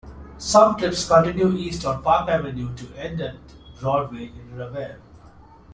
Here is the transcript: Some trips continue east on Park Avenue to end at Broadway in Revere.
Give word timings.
Some 0.39 0.77
trips 0.79 1.07
continue 1.07 1.51
east 1.53 1.85
on 1.85 2.01
Park 2.01 2.27
Avenue 2.27 2.73
to 2.75 2.91
end 2.95 3.21
at 3.21 3.35
Broadway 3.79 4.29
in 4.35 4.55
Revere. 4.57 4.99